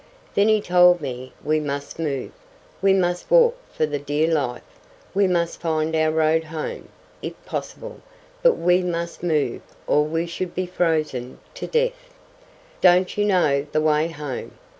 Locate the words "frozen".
10.65-11.37